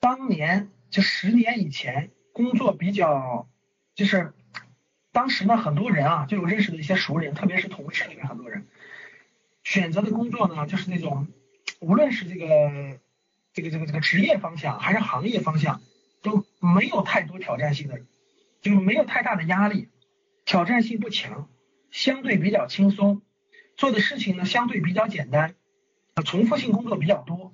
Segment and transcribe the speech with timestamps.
[0.00, 3.48] 当年就十年以前，工作比较，
[3.94, 4.32] 就是
[5.12, 8.66] 当时呢，很多人啊，就有认识的一些熟人，特别是同事里面很多人，
[9.64, 11.28] 选择的工作呢，就是那种，
[11.80, 12.46] 无论是这个
[13.52, 15.80] 这个这个这个职业方向还是行业方向，
[16.22, 18.00] 都没有太多挑战性的，
[18.60, 19.88] 就没有太大的压力，
[20.44, 21.48] 挑战性不强，
[21.90, 23.22] 相对比较轻松，
[23.76, 25.56] 做的事情呢相对比较简单，
[26.24, 27.52] 重复性工作比较多。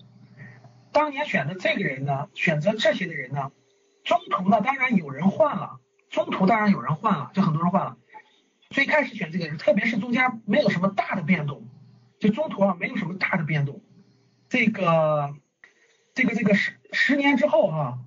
[0.95, 3.51] 当年选择这个人呢，选择这些的人呢，
[4.05, 7.99] 中途呢当然有人换了，中途当然有人换了，就很多人换了。
[8.71, 11.69] 最开始选这个人，特别是中间没有什么大的变动，
[12.21, 13.83] 就中途啊没有什么大的变动，
[14.49, 15.35] 这个
[16.15, 17.99] 这个这个十十年之后啊，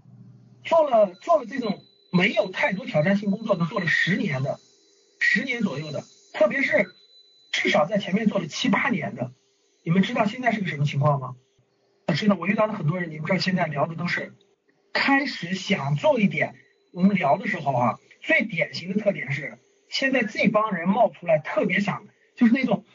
[0.63, 4.59] 做了做了这种没有太多挑战性工作的，做了十年的，
[5.19, 6.89] 十年左右的，特别是
[7.51, 9.33] 至少在前面做了七八年的，
[9.83, 11.35] 你们知道现在是个什么情况吗？
[12.07, 14.33] 我知道，我遇到了很多人，你们知道现在聊的都是
[14.93, 16.55] 开始想做一点。
[16.93, 22.85] 我们聊的时候啊，最典型的特点是，现在这帮人冒出来，特别想就是那种，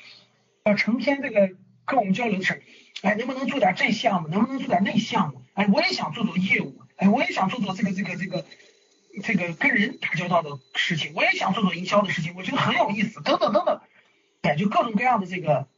[0.64, 1.50] 呃，成天这个
[1.84, 2.62] 跟我们交流的是，
[3.02, 5.42] 哎，能不能做点这项目，能不能做点那项目？
[5.52, 8.44] 哎，我也想做做业务，哎，我也想做做这个这个这个
[9.22, 13.78] 这个跟人打交道的事情，我也想做做营销的事情，我觉得很有意思，等等等等，
[14.40, 15.68] 哎，就各种各样的这个。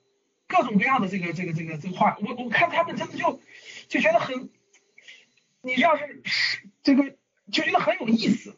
[0.46, 3.40] 各种各样的这个这个这个这个话，我我看他们真的就
[3.88, 4.50] 就觉得很，
[5.62, 7.10] 你要是是这个
[7.50, 8.56] 就觉得很有意思。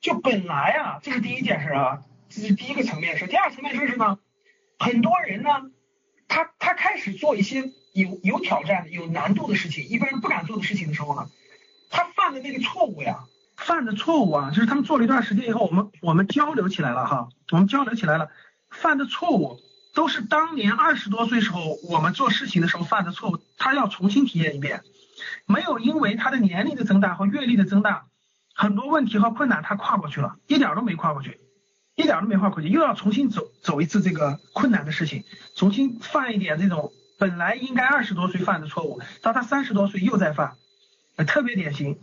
[0.00, 3.26] 就本来啊，这是第一件事啊，这是第一个层面事。
[3.26, 4.18] 第二层面事是呢，
[4.78, 5.50] 很多人呢，
[6.26, 11.28] 他他开始做一些有有挑战、有难度的事情，一般人不敢做的事情的时候呢，
[11.90, 13.24] 他犯的那个错误呀，
[13.58, 18.30] 犯的错误啊，就是他们做了一段时间以后，我们我们交流起来了哈，我们交流起来了，
[18.70, 19.60] 犯的错误。
[19.92, 24.82] 都是当年二十多岁时候我们做事情的时候犯的错误，他要重新体验一遍，
[25.46, 28.06] 没有因为他的年龄的增大和阅历的增大，
[28.54, 31.40] 很多问题和困难他跨过去了，一点都没跨过去，
[31.96, 35.24] 一点都没跨过去，又要重新走走一次这个困难的事情，
[35.56, 40.56] 重新犯一点这种本来应该二十多岁犯的错误，到他三十多岁又在犯，
[41.26, 41.98] 特别典型。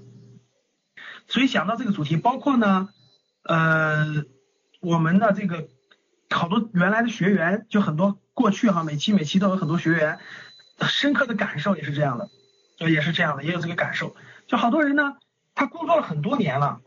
[1.29, 2.89] 所以想到这个主题，包括呢，
[3.43, 4.25] 呃，
[4.81, 5.69] 我们的这个。
[6.29, 10.19] 好多原来的学员，就很多过去哈，每期每期都有很多学员
[10.88, 12.29] 深刻的感受也是这样的，
[12.77, 14.15] 就也是这样的，也有这个感受。
[14.45, 15.17] 就好多人呢，
[15.55, 16.81] 他工作了很多年了，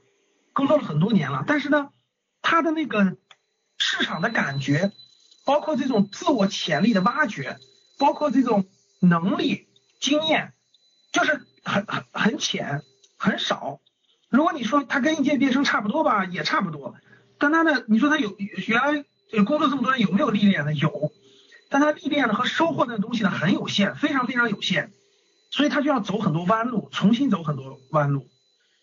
[0.53, 1.89] 工作了很多年了，但是呢，
[2.43, 3.17] 他的那个
[3.79, 4.93] 市场的感觉，
[5.47, 7.59] 包括这种自我潜力的挖掘，
[7.99, 8.67] 包括这种
[9.01, 9.69] 能力
[10.01, 10.53] 经验，
[11.13, 12.83] 就是很很很浅
[13.17, 13.81] 很少。
[14.29, 16.95] 如果你说他跟应届毕业生差不多吧，也差不多。
[17.39, 19.05] 但他呢，你说他有原来。
[19.31, 20.73] 这个工作这么多年有没有历练呢？
[20.75, 21.13] 有，
[21.69, 24.93] 但他历练的和收获的东西呢很有限，非常非常有限，
[25.51, 28.29] 所以他就要走很多弯路，重新走很多弯路。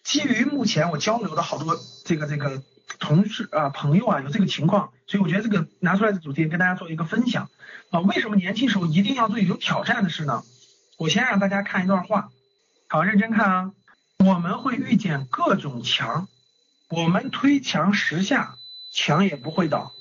[0.03, 2.63] 基于目前我交流的好多这个这个
[2.97, 7.49] 同事啊朋友啊有这个情况，所以我觉得这个拿出来的主题跟大家做一个分享
[7.89, 7.99] 啊。
[7.99, 10.43] 为什么年轻时候一定要做有挑战的事呢？
[10.97, 12.29] 我先让大家看一段话，
[12.87, 13.71] 好，认真看啊。
[14.25, 16.27] 我们会遇见各种墙，
[16.89, 18.55] 我们推墙十下，
[18.91, 19.91] 墙也不会倒。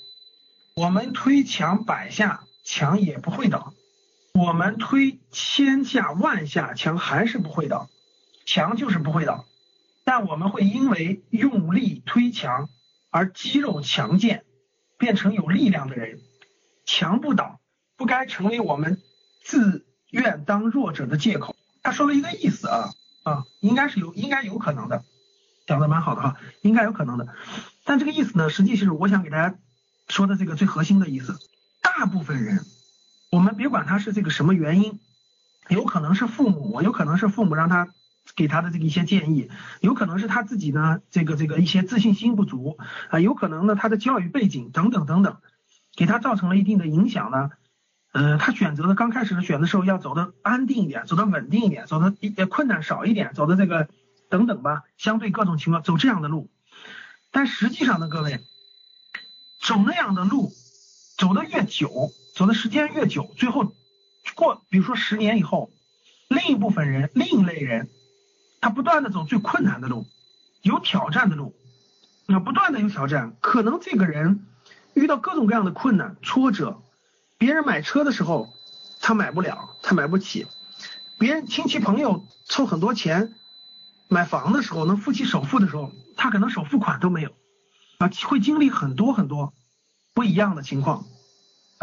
[0.77, 3.73] 我们推墙百下，墙也不会倒；
[4.35, 7.89] 我们推千下万下，墙还是不会倒。
[8.45, 9.47] 墙就是不会倒，
[10.05, 12.69] 但我们会因为用力推墙
[13.09, 14.45] 而肌肉强健，
[14.99, 16.21] 变成有力量的人。
[16.85, 17.59] 墙不倒，
[17.97, 19.01] 不该成为我们
[19.43, 21.57] 自愿当弱者的借口。
[21.83, 22.91] 他说了一个意思啊
[23.23, 25.05] 啊，应该是有，应该有可能的，
[25.67, 27.29] 讲的蛮好的哈，应该有可能的。
[27.83, 29.57] 但这个意思呢，实际是我想给大家。
[30.09, 31.39] 说的这个最核心的意思，
[31.83, 32.65] 大部分人，
[33.31, 35.01] 我们别管他是这个什么原因，
[35.69, 37.89] 有可能是父母，有可能是父母让他
[38.37, 39.51] 给他的这个一些建议，
[39.81, 42.77] 有可能是他自己呢这个这个一些自信心不足
[43.11, 45.39] 啊，有可能呢他的教育背景等等等等，
[45.97, 47.51] 给他造成了一定的影响呢，
[48.13, 53.89] 呃，他选择的刚开始的选的时候要走的安定一点，走的稳定一点，走的一困难少一点，走的这个
[54.31, 56.49] 等等吧，相对各种情况走这样的路，
[57.33, 58.41] 但实际上呢，各位。
[59.67, 60.53] 走那样的路，
[61.19, 63.73] 走的越久，走的时间越久，最后
[64.37, 65.73] 过，比如说十年以后，
[66.29, 67.91] 另一部分人，另一类人，
[68.61, 70.07] 他不断的走最困难的路，
[70.63, 71.53] 有挑战的路，
[72.27, 74.47] 那不断的有挑战，可能这个人
[74.95, 76.81] 遇到各种各样的困难挫折，
[77.37, 78.49] 别人买车的时候
[79.01, 80.47] 他买不了，他买不起，
[81.19, 83.35] 别人亲戚朋友凑很多钱
[84.07, 87.31] 买房的时候能付起首付的时候，他可能首付款都没有，
[87.99, 89.53] 啊，会经历很多很多
[90.17, 91.05] 不一样的情况。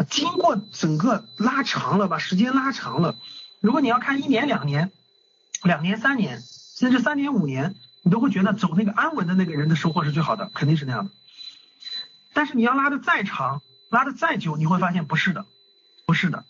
[0.08, 3.14] 经过整个拉长了，把时间拉长了。
[3.60, 4.90] 如果你要看一年、两年、
[5.62, 6.42] 两年、三年，
[6.76, 11.12] 甚至三年、五年，你都会觉得走那个安稳的那个人的收获是最好的，肯定是那样的。
[12.32, 15.46] 但是你要拉的再长，拉的再久，你会发现不是的，
[16.04, 16.44] 不是的。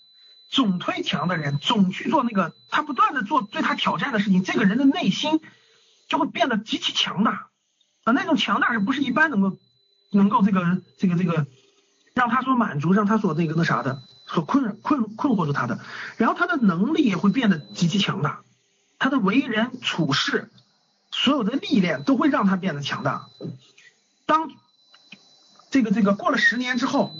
[0.49, 5.39] 总推强的人，总去做那个他不断的做对他挑战的事情，这个人的内心
[6.09, 7.51] 就会变得极其强大
[8.05, 8.13] 啊！
[8.15, 9.59] 那种强大是不是一般能够
[10.11, 11.47] 能够这个这个这个？
[12.15, 15.81] 让他所满足，让他所那个那啥的，所困困困惑住他的，
[16.17, 18.43] 然后他的能力也会变得极其强大，
[19.01, 20.49] 他的为人处事，
[21.11, 23.27] 所有的历练都会让他变得强大。
[24.27, 24.53] 当
[25.71, 27.13] 这个这个过了十年之后，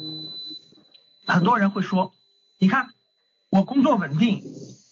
[1.27, 2.15] 很多人会说，
[2.59, 2.91] 你看
[3.51, 4.45] 我工作稳定，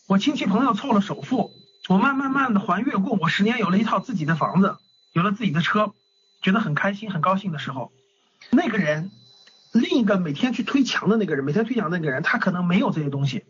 [0.08, 1.52] 我亲戚朋友凑了首付，
[1.88, 4.78] 我慢慢慢的还月供，我十年有了一套自己的房子，
[5.12, 5.94] 有了自己的车，
[6.42, 7.92] 觉得很开心很高兴的时候，
[8.50, 9.12] 那个人。
[9.72, 13.44] 另一个每天去推墙的那个人，每天推墙的那个人，他可能没有这些东西，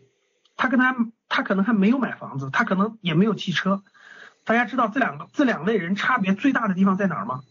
[0.55, 0.95] 他跟他
[1.27, 3.83] 他可能还没有买房子，他可能也没有汽车。
[4.45, 7.43] 大家知道这两个这两类人差别最大的地方在哪儿吗？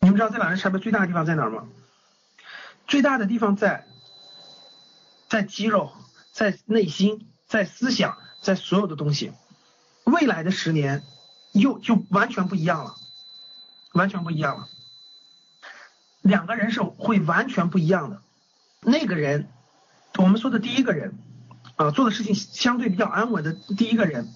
[0.00, 1.64] 你们知道这两人差别最大的地方在哪儿吗？
[2.86, 3.86] 最大的地方在
[5.28, 5.92] 在肌肉，
[6.32, 9.32] 在内心，在思想，在所有的东西。
[10.04, 11.02] 未来的十年
[11.52, 12.94] 又就完全不一样了，
[13.92, 14.68] 完全不一样了。
[16.28, 18.22] 两个人是会完全不一样的。
[18.80, 19.48] 那个人，
[20.16, 21.18] 我们说的第一个人，
[21.76, 24.28] 啊，做的事情相对比较安稳的第一个人，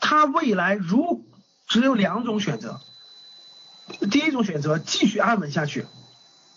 [0.00, 1.24] 他未来如
[1.66, 2.80] 只有两种选择。
[4.10, 5.86] 第一种选择继续安稳下去，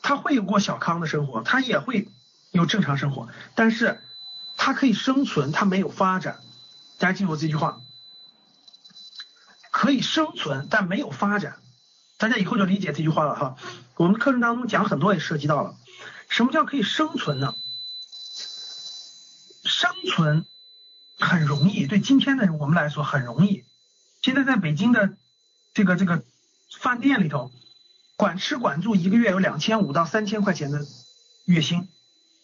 [0.01, 2.09] 他会过小康的生活，他也会
[2.51, 4.01] 有正常生活，但是
[4.57, 6.39] 他可以生存，他没有发展。
[6.97, 7.81] 大家记住这句话，
[9.69, 11.57] 可以生存，但没有发展。
[12.19, 13.55] 大家以后就理解这句话了哈。
[13.95, 15.75] 我们课程当中讲很多也涉及到了，
[16.27, 17.55] 什么叫可以生存呢？
[19.63, 20.45] 生存
[21.17, 23.63] 很容易，对今天的我们来说很容易。
[24.21, 25.15] 现在在北京的
[25.73, 26.21] 这个这个
[26.77, 27.51] 饭店里头，
[28.17, 30.85] 管吃管住一个月有两千五到三千块钱的
[31.45, 31.87] 月薪，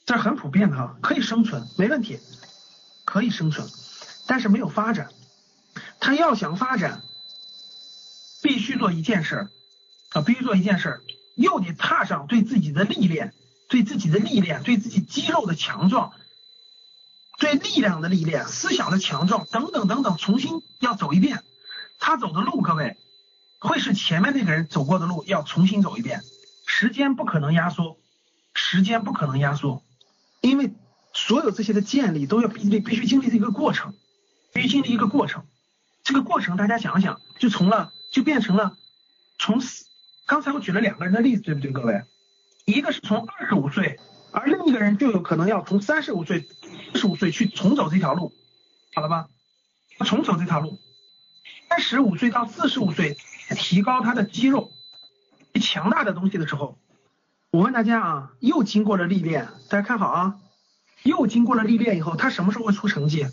[0.06, 2.22] 这很普遍的哈，可以生存没问题，
[3.04, 3.68] 可以生存，
[4.26, 5.10] 但是没有发展。
[6.00, 7.02] 他要想发展，
[8.42, 9.50] 必须做一件事儿。
[10.16, 11.02] 啊，必须做一件事儿，
[11.36, 13.34] 又得踏上对自己的历练，
[13.68, 16.14] 对自己的历练，对自己肌肉的强壮，
[17.38, 21.44] 对力量的历练，思想的强壮等等等等，重新要走一遍。
[22.00, 22.96] 他走的路，各位
[23.60, 26.24] 会是前面那个人走过的路，要重新走一遍。
[26.66, 27.98] 时间不可能压缩，
[28.54, 29.84] 时间不可能压缩，
[30.40, 30.74] 因为
[31.14, 33.94] 所有这些的建立都要必必须经历这个过程，
[34.54, 35.46] 必须经历一个过程。
[36.06, 38.78] 这个过程大家想想，就从了就变成了
[39.38, 39.84] 从死。
[40.26, 42.04] 刚才我举了两个人的例子，对不对，各位？
[42.66, 44.00] 一个是从二十五岁，
[44.32, 46.48] 而另一个人就有可能要从三十五岁、
[46.94, 48.34] 四十五岁去重走这条路，
[48.96, 49.28] 好了吧？
[50.00, 50.80] 重走这条路，
[51.70, 53.18] 三十五岁到四十五岁
[53.52, 54.72] 提高他的肌肉，
[55.62, 56.80] 强大的东西的时候，
[57.52, 60.40] 我问大家啊，又经过了历练，大家看好啊，
[61.04, 63.28] 又经过了历练以后，他什么时候会出成绩？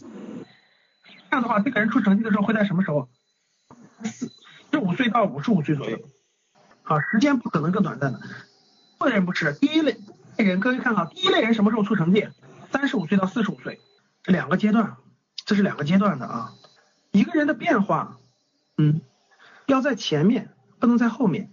[1.30, 3.08] 这样的话，这个人出成绩的时候会在什么时候？
[4.04, 4.30] 四
[4.70, 5.98] 十五岁到五十五岁左右。
[6.84, 8.20] 啊，时间不可能更短暂的。
[8.98, 9.98] 个人不是第一类
[10.36, 12.28] 人，各位看好，第一类人什么时候出成绩？
[12.70, 13.80] 三十五岁到四十五岁，
[14.22, 14.96] 这两个阶段，
[15.44, 16.54] 这是两个阶段的啊。
[17.10, 18.18] 一个人的变化，
[18.78, 19.00] 嗯，
[19.66, 21.50] 要在前面，不能在后面，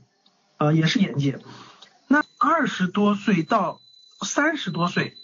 [0.57, 1.39] 啊，也是眼界。
[2.07, 3.81] 那二十多岁到
[4.21, 5.15] 三十多岁，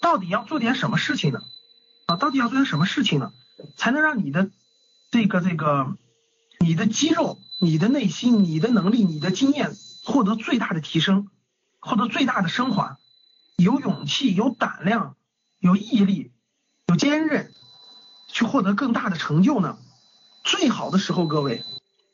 [0.00, 1.40] 到底要做点什么事情呢？
[2.06, 3.32] 啊，到底要做点什么事情呢？
[3.76, 4.50] 才能让你的
[5.10, 5.96] 这个这个
[6.62, 7.38] 你的肌肉？
[7.58, 9.72] 你的内心、你的能力、你的经验
[10.04, 11.28] 获得最大的提升，
[11.80, 12.98] 获得最大的升华，
[13.56, 15.16] 有勇气、有胆量、
[15.58, 16.30] 有毅力、
[16.86, 17.50] 有坚韧，
[18.28, 19.76] 去获得更大的成就呢？
[20.44, 21.64] 最好的时候，各位，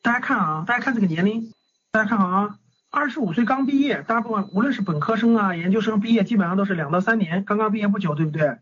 [0.02, 1.52] 大家看啊，大家看这个年龄，
[1.90, 2.59] 大家看好啊，
[2.90, 8.59] 二十五岁刚毕业，大部分无论是本科生啊、研究生毕业，基本上都是两到三年，刚刚毕业不久，对不对？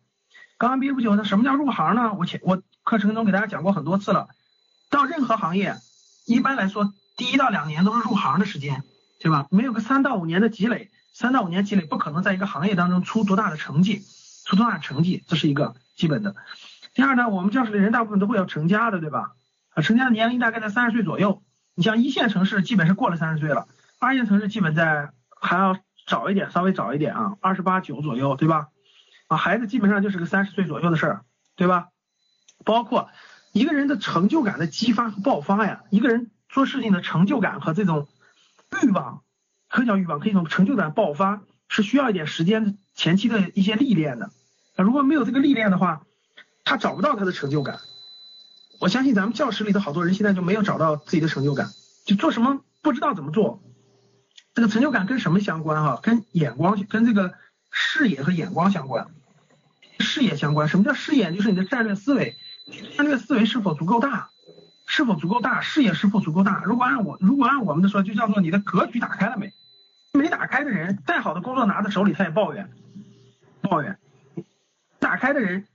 [0.58, 2.14] 刚刚毕业不久，那什么叫入行呢？
[2.14, 4.28] 我前我课程中给大家讲过很多次了，
[4.96, 5.76] 到任何行业。
[6.24, 8.82] 一般来说，第一到两年都是入行的时间，
[9.20, 9.46] 对吧？
[9.50, 14.02] 没有个三到五年的积累，三到五年积累不可能在一个行业当中出多大的成绩，
[14.46, 16.34] 出多大成绩，这是一个基本的。
[16.94, 19.32] 第二呢，我们教室里人大部分都会要成家的，对吧？
[19.74, 21.42] 啊，成家的年龄大概在三十岁左右。
[21.74, 25.76] 你像一线城市基本是过了三十岁了，二线城市基本在还要
[26.06, 28.68] 早一点，稍微早一点啊，二十八九左右，对吧？
[29.28, 31.24] 啊，孩子基本上就是个三十岁左右的事儿，
[31.54, 31.88] 对吧？
[32.64, 33.10] 包括
[33.56, 38.06] 一个人的成就感的激发和爆发呀，一个人做事情的成就感和这种
[38.82, 39.22] 欲望，
[39.70, 44.26] 可以叫欲望，可以从成就感爆发，是需要一点时间前期的一些历练的。
[44.76, 46.02] 啊，如果没有这个历练的话，
[46.66, 47.80] 他找不到他的成就感。
[48.78, 51.70] 我相信咱们教室里的好多人现在就没有找到自己的成就感，
[52.04, 53.62] 就做什么不知道怎么做。
[54.52, 55.98] 这个成就感跟什么相关哈？
[56.02, 57.32] 跟眼光，跟这个
[57.70, 59.06] 视野和眼光相关。
[59.98, 61.32] 视野相关，什么叫视野？
[61.32, 62.36] 就是你的战略思维，
[62.96, 64.30] 战略思维是否足够大？
[64.86, 65.60] 是否足够大？
[65.60, 66.62] 视野是否足够大？
[66.64, 69.52] 如果按我，如果按我们的说，就叫做你的格局打开了没？
[70.12, 72.70] 没打开的人，再好的工作拿在手里，他也抱怨，
[73.60, 73.98] 抱怨。
[74.98, 75.66] 打开的人，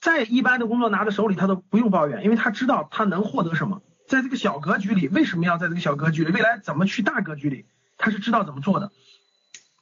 [0.00, 3.82] 再一般的工作拿在手里，他都不用抱怨，因为他知道他能获得什么。
[4.08, 6.32] 在这个小格局里，为什么要在这个小格局里？
[6.32, 7.66] 未来怎么去大格局里？
[7.98, 8.90] 他是知道怎么做的。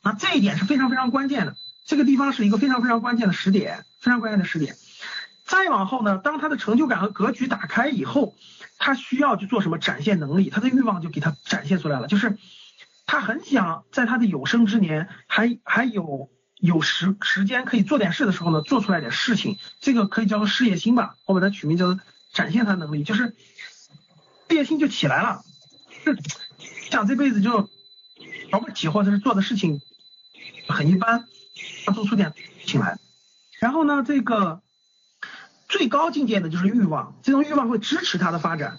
[0.03, 1.55] 那这一点是非常非常关键的。
[1.85, 4.75] 这个地方是一个非常非常关键的时点，非常关键的时点。
[5.51, 8.37] 再往后呢，当他的成就感和格局打开以后，
[8.79, 9.79] 他需要去做什么？
[9.79, 12.07] 展现能力，他的欲望就给他展现出来了。
[12.07, 12.39] 就是
[13.05, 19.59] 他很想在他的有生之年，还还有有时时间可以做点事的时候呢，做出来点事情。
[19.81, 22.01] 这个可以叫做事业心吧，我把它取名叫做
[22.33, 23.35] 展现他能力，就是
[24.49, 25.43] 事业心就起来了。
[26.05, 26.17] 是
[26.93, 27.69] 想这辈子就
[28.53, 29.81] 了不起，或者是做的事情
[30.69, 31.27] 很一般。
[31.89, 32.99] 要做出点事情来，
[33.59, 34.63] 然后呢，这个
[35.81, 38.79] 最高境界的就是欲望，这种欲望会支持他的发展。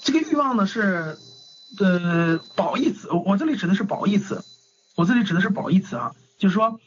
[0.00, 1.18] 这个欲望呢是
[1.80, 4.44] 呃褒义词，我这里指的是褒义词，
[4.94, 6.78] 我这里指的是褒义词啊，就是说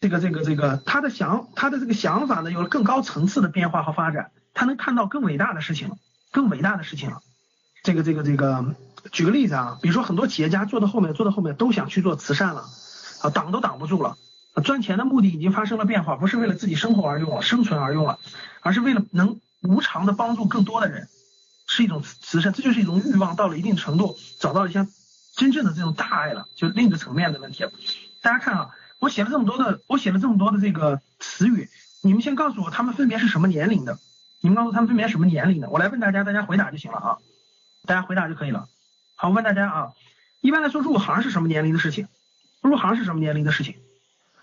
[0.00, 5.96] 这个这个这个他的想他的这个想法呢有了更高层次的变化和发展，他能看到更伟大的事情了，
[6.30, 7.22] 更伟大的事情了。
[7.82, 8.76] 这个这个这个，
[9.10, 12.66] 举个例子啊，比如说很多企业家做到后面做到后面都想去做慈善了
[13.20, 14.16] 啊，挡都挡不住了。
[14.62, 18.18] 赚钱的目的已经发生了变化，不是为了自己生活而用了，生存而用了，
[18.60, 21.08] 而是为了能无偿的帮助更多的人，
[21.66, 24.86] 是一种慈善，这就是一种欲望到了一定程度，找到一些
[25.34, 27.72] 真正的这种大爱了，就另一个层面的问题了。
[28.22, 28.70] 大家看啊，
[29.00, 31.68] 我写了这么多的，我写了这么多的这个词语，
[32.02, 33.98] 你们先告诉我他们分别是什么年龄的，
[34.40, 37.18] 你们告诉他们分别什么年龄的，我来问大家，大家回答就行了啊，
[37.86, 38.68] 大家回答就可以了。
[39.16, 39.92] 好，我问大家啊，
[40.40, 42.06] 一般来说入行是什么年龄的事情？
[42.60, 43.74] 入行是什么年龄的事情？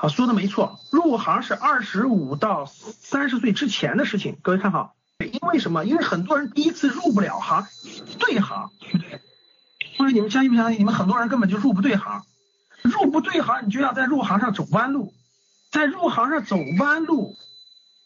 [0.01, 4.35] 好，说的没错，入行是二十五到三十岁之前的事情。
[4.41, 5.85] 各位看好，因为什么？
[5.85, 7.67] 因为很多人第一次入不了行，
[8.17, 9.21] 对行，对不对？
[9.99, 10.79] 或者你们相信不相信？
[10.79, 12.23] 你们很多人根本就入不对行，
[12.81, 15.13] 入不对行，你就要在入行上走弯路，
[15.69, 17.37] 在入行上走弯路，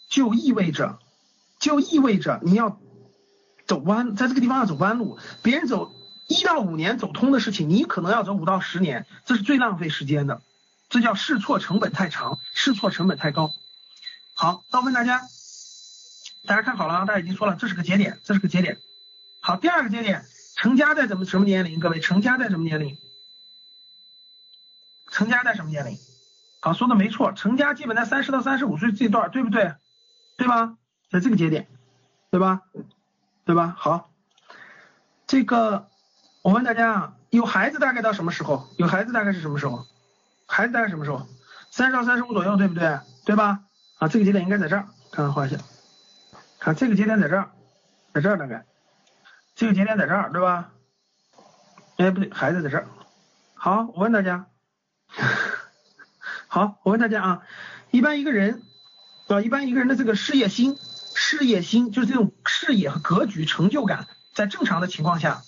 [0.09, 0.99] 就意味着，
[1.59, 2.77] 就意味着你要
[3.67, 5.17] 走弯，在这个地方要走弯路。
[5.41, 5.93] 别人走
[6.27, 10.41] 一到五年走通的事情，你可能要走五到十年，这是最浪费时间的。
[10.89, 13.53] 这叫试错成本太长，试错成本太高。
[14.33, 15.21] 好，那我问大家，
[16.45, 18.77] 大家看好了啊，大家已经说了，这是个节点，这是个节点。
[19.39, 20.25] 好，第二个节点，
[20.55, 21.79] 成家在怎么什么年龄？
[21.79, 22.97] 各位，成家在什么年龄？
[25.11, 25.97] 成家在什么年龄？
[26.59, 29.73] 好，说的没错，成家基本在三十到三十五岁这段，对不对？
[30.37, 30.77] 对吧？
[31.09, 31.67] 在这个节点，
[32.31, 32.61] 对吧？
[33.45, 33.75] 对吧？
[33.77, 34.11] 好，
[35.27, 35.89] 这个
[36.41, 38.67] 我问大家啊，有孩子大概到什么时候？
[38.77, 39.85] 有孩子大概是什么时候？
[40.47, 41.27] 孩子大概什么时候？
[41.71, 42.99] 三十到三十五左右，对不对？
[43.25, 43.59] 对吧？
[43.97, 45.57] 啊，这个节点应该在这儿，看看画一下，
[46.59, 47.51] 看这个节点在这儿，
[48.13, 48.65] 在这儿大概，
[49.55, 50.71] 这个节点在这儿，对吧？
[51.97, 52.87] 哎，不对，孩子在这儿。
[53.53, 54.47] 好，我问大家，
[56.47, 57.41] 好，我问大家啊，
[57.91, 58.61] 一般一个人
[59.27, 60.77] 啊，一般一个人的这个事业心，
[61.15, 65.41] 事业心就是这种视野和格局、成就感，在正常的情况下，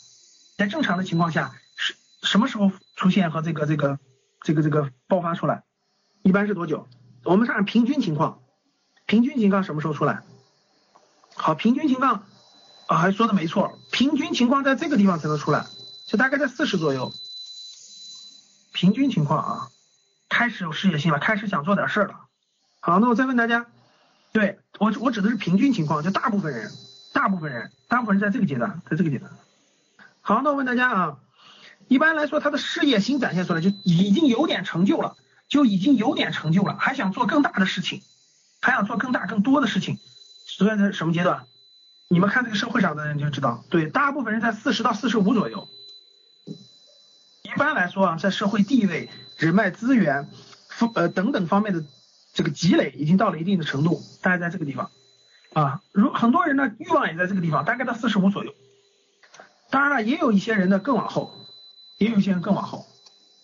[0.57, 3.99] 在正常的情况下是什么时候出现和这个这个？
[4.47, 5.65] 这个这个爆发出来，
[6.23, 6.87] 一般是多久？
[7.25, 8.39] 我们是按平均情况，
[9.05, 10.23] 平均情况什么时候出来？
[11.35, 12.23] 好，平均情况
[12.85, 15.65] 啊，还说的没错，平均情况在这个地方才能出来，
[16.05, 17.11] 就大概在四十左右。
[18.71, 19.67] 平均情况啊，
[20.29, 22.21] 开始有事业心了，开始想做点事儿了。
[22.79, 23.65] 好，那我再问大家，
[24.31, 26.71] 对我我指的是平均情况，就大部分人，
[27.11, 29.29] 大部分人，大部分人在这个阶段，在这个阶段。
[30.21, 31.17] 好，那我问大家啊。
[31.87, 35.15] 一般来说，他的事业心展现出来就已经有点成就了，
[35.47, 38.01] 就已经有点成就了，还想做更大的事情，
[38.61, 39.97] 还想做更大更多的事情，
[40.45, 41.45] 所以在什么阶段？
[42.09, 45.67] 你们看这个社会上的人就知道，对，大部分人在四十到四十五左右。
[47.43, 50.29] 一般来说啊，在社会地位、人脉资源、
[50.93, 51.83] 呃等等方面的
[52.33, 54.91] 这个积累已经到了一定的程度，大概在这个地方。
[55.53, 58.53] 啊，如很多人呢欲望也在这个地方，大概到四十五左右。
[59.69, 61.36] 当然了，也有一些人呢更往后，
[61.97, 62.85] 也有一些人更往后，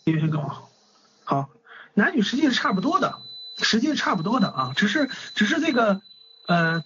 [0.04, 0.70] 也有些更往后。
[1.24, 1.50] 好，
[1.94, 3.20] 男女实际是差不多的，
[3.58, 6.02] 实际是差不多的啊，只是只是这个
[6.48, 6.84] 呃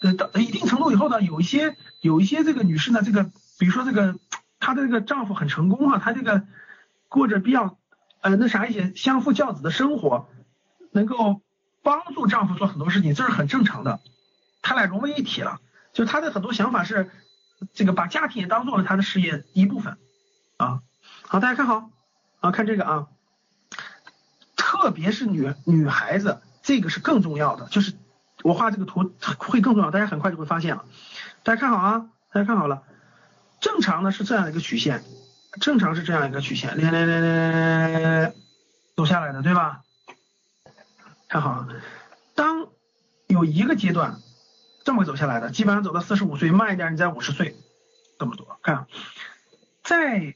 [0.00, 3.24] 呃到一定程度以后呢，有一些有一些这个女士呢，这个
[3.58, 4.16] 比如说这个
[4.60, 6.42] 她的这个丈夫很成功啊，她这个
[7.08, 7.76] 过着比较
[8.20, 10.28] 呃那啥一些相夫教子的生活，
[10.92, 11.40] 能够
[11.82, 14.00] 帮助丈夫做很多事情，这是很正常的，
[14.62, 15.60] 他俩融为一体了，
[15.92, 17.10] 就她的很多想法是。
[17.72, 19.96] 这个把家庭也当做了他的事业一部分
[20.64, 20.82] 啊，
[21.26, 21.90] 好，大家看好
[22.40, 23.08] 啊，看这个啊，
[24.56, 27.94] 特别是女女孩子，这个是更重要的，就是
[28.42, 30.84] 我画这个图会更重要，大家很快就会发现了。
[31.42, 32.82] 大家看好啊，大家看好了，
[33.60, 35.04] 正常呢是这样一个曲线，
[35.60, 38.34] 正常是这样一个曲线，连连连连连连连
[38.96, 39.82] 走下来的，对吧？
[41.28, 41.66] 看好，
[42.34, 42.68] 当
[43.26, 44.20] 有一个阶段。
[44.86, 47.56] 这么走下来的，基本上走到四十五岁，慢一点你在五十岁，
[48.18, 48.58] 这么多。
[48.62, 48.86] 看，
[49.82, 50.34] 在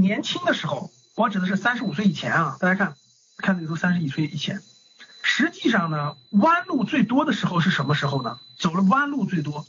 [0.00, 2.56] 年轻的时候，我指的是三十五岁以前啊。
[2.60, 2.96] 大家看，
[3.36, 4.60] 看这个图，三十一岁以前。
[5.22, 8.38] 实际上呢，弯路最多的时候是什么时候呢？
[8.58, 9.66] 走了弯路最多，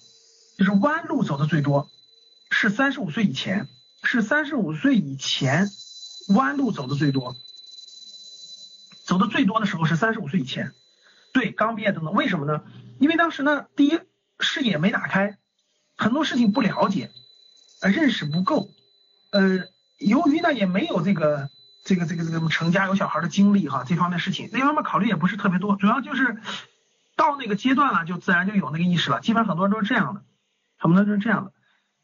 [0.57, 1.89] 就是弯路走的最多，
[2.49, 3.67] 是三十五岁以前，
[4.03, 5.69] 是三十五岁以前
[6.29, 7.35] 弯路走的最多，
[9.03, 10.73] 走的最多的时候是三十五岁以前。
[11.31, 12.63] 对，刚毕业等等，为什么呢？
[12.99, 13.99] 因为当时呢，第一
[14.39, 15.37] 视野没打开，
[15.95, 17.11] 很多事情不了解，
[17.81, 18.69] 呃，认识不够，
[19.31, 21.49] 呃，由于呢也没有这个
[21.83, 26.37] 这个这个这个成家有小孩的经历哈，这方面事情，那方面考虑也不是特别多，主要就是
[27.15, 29.21] 到那个阶段了，就自然就有那个意识了。
[29.21, 30.21] 基本上很多人都是这样的，
[30.77, 31.53] 很多人都是这样的，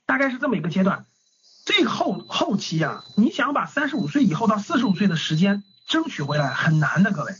[0.05, 1.05] 大概是这么一个阶段。
[1.65, 7.33] 这个后后期呀，你想把三十五岁以后到四十五岁的时间争取回来很难的，各位，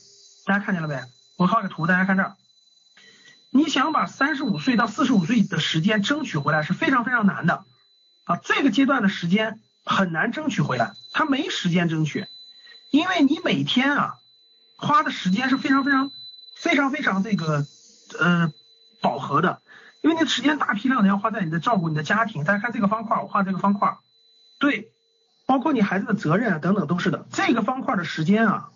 [0.46, 1.00] 大家看见了没？
[1.38, 2.36] 我画个图，大家看这儿。
[3.50, 7.66] 你想把三十五岁到四十五岁的时间争取回来是非常非常难的
[8.24, 8.38] 啊！
[8.38, 12.28] 这个阶段的时间很难争取回来，他没时间争取，
[12.90, 14.16] 因为你每天啊
[14.78, 16.12] 花的时间是非常非常
[16.56, 17.66] 非常非常这个
[18.20, 18.52] 呃
[19.02, 19.62] 饱和的，
[20.02, 22.44] 因为你的时间大批量的要花在你的照顾你的家庭。
[22.44, 23.98] 大家看这个方块，我画这个方块，
[24.60, 24.92] 对，
[25.46, 27.26] 包括你孩子的责任啊等等都是的。
[27.32, 28.70] 这个方块的时间啊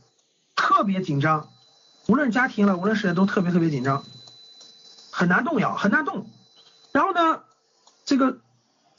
[0.56, 1.50] 特别紧张，
[2.08, 4.04] 无论家庭了，无论事业都特别特别紧张。
[5.12, 6.30] 很难动摇，很难动。
[6.92, 7.44] 然后呢，
[8.04, 8.40] 这个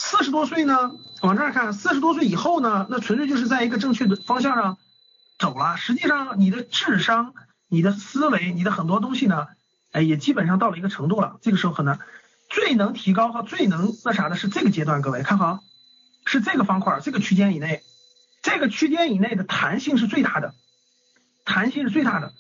[0.09, 4.79] 四十多岁呢，往这儿看，四十多岁以后呢，那纯粹就是在一个正确的方向上
[5.37, 5.77] 走了。
[5.77, 7.35] 实际上，你的智商、
[7.67, 9.49] 你的思维、你的很多东西呢，
[9.91, 11.39] 哎，也基本上到了一个程度了。
[11.43, 11.99] 这个时候很难，
[12.49, 15.03] 最能提高和最能那啥的是这个阶段。
[15.03, 15.65] 各位看好，
[16.25, 17.83] 是这个方块，这个区间以内，
[18.43, 20.55] 这个区间以内的弹性是最大的，
[21.45, 22.33] 弹性是最大的，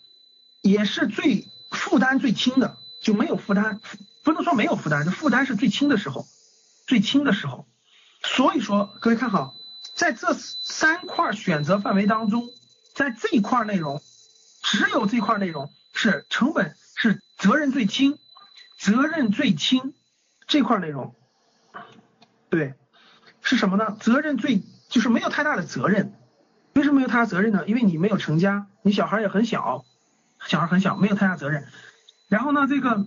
[0.62, 2.76] 也是最负担最轻的。
[3.02, 3.80] 就没有负担，
[4.22, 6.26] 不能说没有负担，就负担是最轻的时候，
[6.86, 7.66] 最轻的时候。
[8.22, 9.54] 所以说，各位看好，
[9.94, 12.48] 在这三块选择范围当中，
[12.94, 14.02] 在这一块内容，
[14.62, 18.18] 只有这块内容是成本是责任最轻，
[18.78, 19.94] 责任最轻
[20.48, 21.14] 这块内容，
[22.48, 22.74] 对，
[23.42, 23.96] 是什么呢？
[24.00, 26.14] 责任最就是没有太大的责任。
[26.74, 27.64] 为什么没有太大责任呢？
[27.66, 29.84] 因为你没有成家，你小孩也很小，
[30.46, 31.66] 小孩很小，没有太大责任。
[32.28, 33.06] 然后呢，这个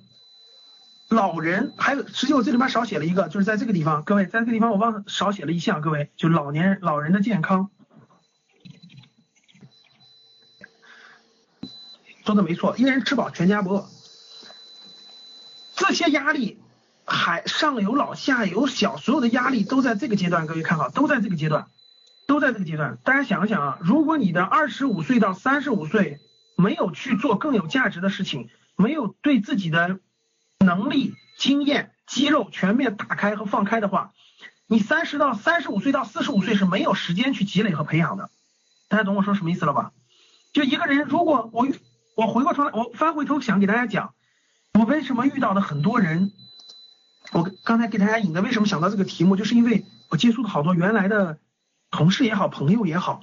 [1.10, 7.72] 老人还有，实际我这里面少写了一个，就是在这个地方，各位，在这个地方我忘了少写了一项，各位，就老年人老人的健康，
[12.24, 13.90] 说的没错，一人吃饱全家不饿，
[15.76, 16.60] 这些压力，
[17.06, 21.66] 还上有老下有小，所有的压力都在这个阶段，各位看好，都在这个阶段，
[22.28, 26.20] 都在这个阶段，大家想一想啊，如果你的二十五岁到三十五岁
[26.56, 28.48] 没有去做更有价值的事情。
[28.82, 30.00] 没有对自己的
[30.70, 34.12] 能力、经验、肌肉全面打开和放开的话，
[34.68, 38.30] 你三十到三十五岁到四十五岁是没有时间去积累和培养的。
[38.88, 39.92] 大家懂我说什么意思了吧？
[40.54, 41.68] 就一个人，如果我
[42.16, 44.14] 我回过头来，我翻回头想给大家讲，
[44.80, 46.32] 我为什么遇到的很多人，
[47.32, 51.40] 我刚才给大家引的，为什么想到这个题目，就是因为我接触的好多原来的
[51.90, 53.22] 同事也好，朋友也好，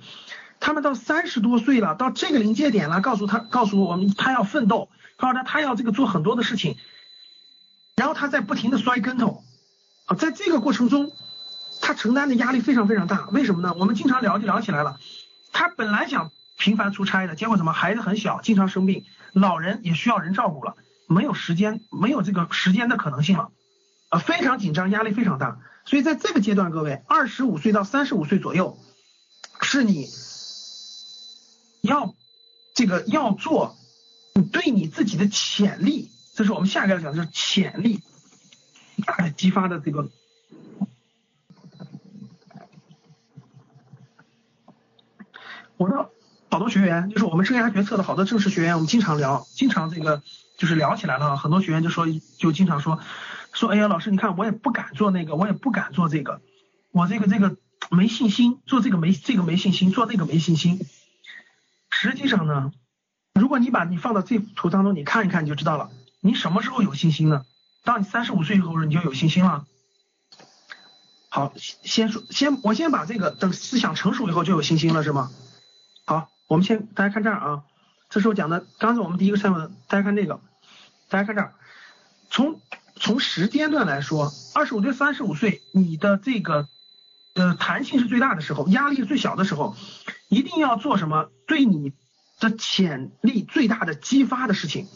[0.59, 4.89] 他们到三十多岁了，到这个临界点了，告诉他，告诉我们，他要奋斗。
[5.19, 6.77] 告诉他，他要这个做很多的事情，
[7.97, 9.43] 然后他在不停的摔跟头
[10.05, 11.13] 啊，在这个过程中，
[11.81, 13.27] 他承担的压力非常非常大。
[13.33, 13.75] 为什么呢？
[13.79, 15.01] 我们经常聊就聊起来了。
[15.53, 17.73] 他本来想频繁出差的，结果什么？
[17.73, 20.77] 孩子很小，经常生病，老人也需要人照顾了，
[21.09, 23.51] 没有时间，没有这个时间的可能性了，
[24.11, 25.59] 啊，非常紧张，压力非常大。
[25.87, 28.79] 所以在这个阶段，各位，二十五岁到三十五岁左右，
[29.63, 30.07] 是你
[31.81, 32.15] 要
[32.75, 33.75] 这个要做。
[34.53, 38.03] 对你自己的潜力这是我们下一个要讲的就是潜力
[39.39, 40.11] 激发的这个。
[45.79, 46.11] 我的
[46.51, 50.23] 好多学员，就是我们生涯决策的好多正式学员，我们经常聊，经常这个
[50.59, 51.39] 就是聊起来了。
[51.39, 53.01] 很多学员就说，就经常说，
[53.55, 56.43] 说哎呀，老师，你看我也不敢做那个，我也不敢做这个，
[56.93, 57.57] 我这个这个
[57.91, 60.81] 没信心，做这个没这个没信心，做那个没信心。
[61.89, 62.73] 实际上呢，
[63.33, 65.91] 如果你把你放到这幅图当中，你看一看你就知道了。
[66.27, 67.47] 你什么时候有信心呢？
[67.85, 69.65] 当你三十五岁以后，你就有信心了。
[71.29, 75.31] 好，先说，先我先把这个等思想成熟以后就有信心了，是吗？
[76.05, 77.63] 好，我们先大家看这儿啊，
[78.11, 80.41] 这是我讲的，刚才我们第一个上面，大家看这个，
[81.09, 81.55] 大家看这儿，
[82.29, 82.61] 从
[82.97, 86.67] 从时间段来说，二十五岁、三十五岁，你的这个
[87.35, 89.77] 呃弹性是最大的时候，压力是最小的时候，
[90.29, 91.93] 一定要做什么对你
[92.41, 94.89] 的潜力最大的激发的事情，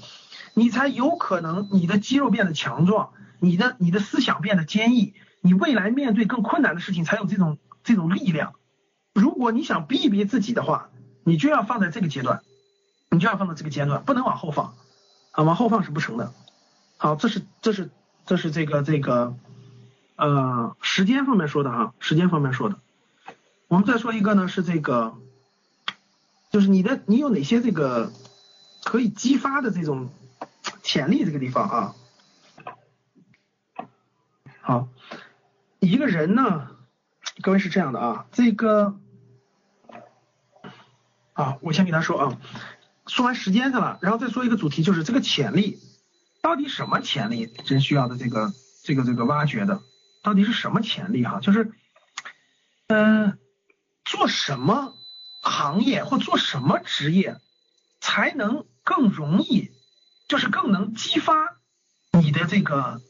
[0.54, 8.54] 你才有可能你的肌肉变得强壮，你的你的思想变得坚毅，你未来面对更困难的事情才有这种这种力量。
[9.12, 10.90] 如果你想逼一逼自己的话，
[11.24, 12.42] 你就要放在这个阶段，
[13.10, 14.74] 你就要放在这个阶段，不能往后放，
[15.32, 16.32] 啊，往后放是不成的。
[16.96, 17.90] 好，这是这是
[18.26, 19.34] 这是这个这个
[20.16, 22.78] 呃时间方面说的哈，时间方面说的。
[23.68, 25.14] 我们再说一个呢，是这个，
[26.50, 28.12] 就是你的你有哪些这个
[28.84, 30.10] 可以激发的这种
[30.90, 31.94] 潜力这个地方啊？
[34.60, 34.88] 好，
[35.78, 36.68] 一个人呢，
[37.42, 38.98] 各位是这样的啊，这个。
[41.32, 42.40] 啊，我先给他说啊，
[43.06, 45.78] 说完时间去了，然后再说一个主题，就是这个潜力，
[46.42, 49.82] 到底什么潜力真需要的这个这个这个挖掘的，
[50.24, 51.38] 到底是什么潜力哈？
[51.38, 51.70] 就是，
[52.88, 53.38] 嗯，
[54.04, 54.96] 做什么
[55.40, 57.36] 行业或做什么职业
[58.00, 59.70] 才能更容易，
[60.30, 61.58] 就是更能激发
[62.12, 63.02] 你的这个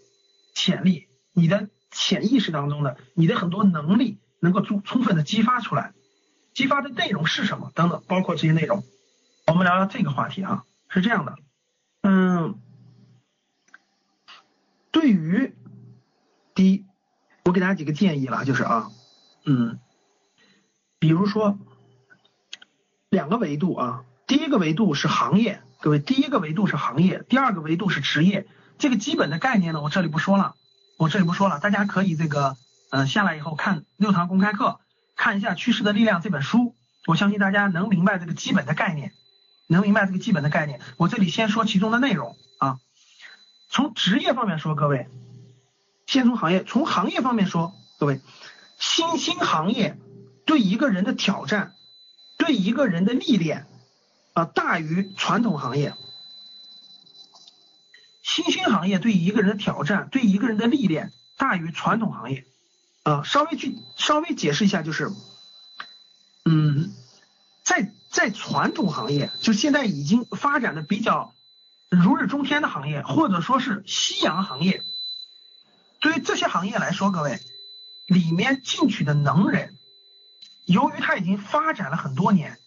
[0.55, 5.93] 潜力，你的潜意识当中的你的很多能力能够充充分的激发出来。
[6.55, 7.73] 激发的内容是什么？
[7.75, 8.83] 等等，包括这些内容，
[9.47, 10.65] 我们聊聊这个话题啊。
[10.89, 11.37] 是这样的，
[12.01, 12.59] 嗯，
[14.91, 15.55] 对于
[16.55, 16.87] 第一，
[17.45, 18.91] 我给大家几个建议了，就是啊，
[19.45, 19.79] 嗯，
[20.99, 21.59] 比如说
[23.11, 28.47] 两个维度啊，第一个维度是行业，各位，第一个维度是行业，第二个维度是职业。
[28.79, 30.55] 这个基本的概念呢，我这里不说了，
[30.99, 32.57] 我这里不说了，大家可以这个
[32.91, 34.79] 嗯下来以后看六堂公开课。
[35.17, 36.75] 看一下《趋势的力量》这本书，
[37.07, 39.13] 我相信大家能明白这个基本的概念，
[39.67, 40.81] 能明白这个基本的概念。
[40.97, 42.79] 我这里先说其中的内容啊。
[43.69, 45.09] 从职业方面说，各位，
[46.07, 48.23] 先从行业，从行业方面说，各位，
[48.79, 49.99] 新兴行业
[50.47, 51.75] 对一个人的挑战，
[52.39, 53.67] 对一个人的历练
[54.45, 55.95] 大于传统行业。
[58.23, 62.47] 新兴行业对一个人的挑战，对一个人的历练，大于传统行业。
[63.03, 65.11] 啊，稍微去稍微解释一下，就是，
[66.45, 66.93] 嗯，
[67.63, 71.35] 在在传统行业，就现在已经发展的比较
[71.89, 74.85] 如日中天的行业，或者说是夕阳行业，
[75.99, 77.41] 对于这些行业来说，各位
[78.05, 79.79] 里面进去的能人，
[80.67, 82.60] 由于他已经发展了很多年，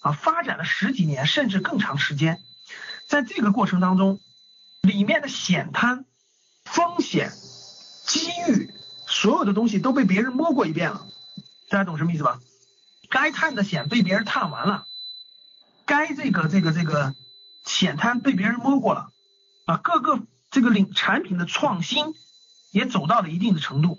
[0.00, 2.42] 啊，发展了十几年甚至更长时间，
[3.06, 4.20] 在这个过程当中，
[4.82, 6.04] 里面的险滩、
[6.64, 7.32] 风险、
[8.04, 8.72] 机遇。
[9.10, 11.06] 所有的东西都被别人摸过一遍了，
[11.70, 12.40] 大家懂什么意思吧？
[13.08, 14.86] 该探的险被别人探完了，
[15.86, 17.14] 该这个这个这个
[17.64, 19.10] 险滩被别人摸过了，
[19.64, 22.14] 啊，各个这个领产品的创新
[22.70, 23.98] 也走到了一定的程度，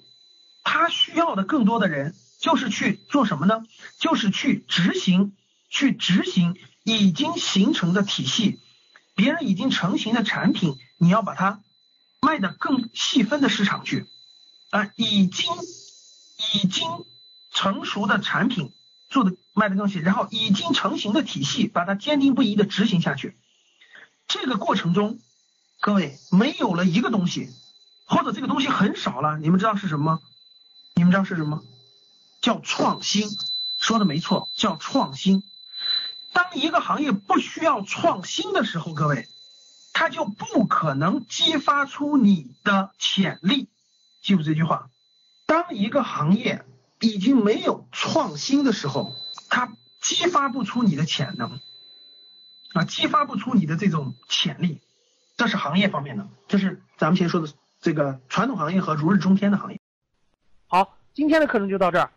[0.64, 3.64] 他需要的更多的人就是去做什么呢？
[3.98, 5.36] 就是去执行，
[5.69, 8.60] 去执行已经形成的体系，
[9.15, 11.62] 别人已经成型的产品，你要把它
[12.21, 14.08] 卖的更细分的市场去。
[14.71, 15.47] 啊，已经
[16.53, 16.88] 已经
[17.51, 18.71] 成熟的产品
[19.10, 23.36] 做的卖的东西，然后已经成型的体系，把它坚定不移的执行下去。
[24.27, 25.19] 这个过程中，
[25.79, 27.49] 各位没有了一个东西，
[28.05, 30.19] 或者这个东西很少了，你们知道是什么吗？
[30.93, 31.63] 你们知道是什么？
[32.41, 33.27] 叫创新。
[33.79, 35.41] 说的没错，叫创新。
[36.50, 39.28] 当一个行业不需要创新的时候，各位，
[39.94, 43.70] 它就不可能激发出你的潜力。
[44.24, 44.90] 记住这句话：
[45.46, 46.66] 当一个行业
[47.00, 49.14] 已经没有创新的时候，
[49.48, 51.60] 它激发不出你的潜能
[52.74, 54.82] 啊，激发不出你的这种潜力。
[55.38, 59.80] 这是行业方面的，这是咱们先说的这个传统行业和如日中天的行业。
[60.66, 62.10] 好，今天的课程就到这儿。